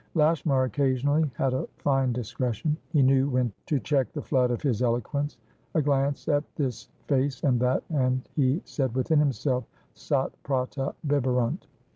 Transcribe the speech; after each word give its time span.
Lashmar 0.15 0.63
occasionally 0.63 1.29
had 1.35 1.53
a 1.53 1.67
fine 1.77 2.11
discretion. 2.11 2.75
He 2.89 3.03
knew 3.03 3.29
when 3.29 3.53
to 3.67 3.79
cheek 3.79 4.13
the 4.13 4.21
flood 4.23 4.49
of 4.49 4.63
his 4.63 4.81
eloquence: 4.81 5.37
a 5.75 5.81
glance 5.83 6.27
at 6.27 6.43
this 6.55 6.89
face 7.05 7.43
and 7.43 7.59
that, 7.59 7.83
and 7.91 8.27
he 8.35 8.63
said 8.65 8.95
within 8.95 9.19
himself: 9.19 9.63
Sat 9.93 10.31
prata 10.41 10.95
biberunt. 11.05 11.67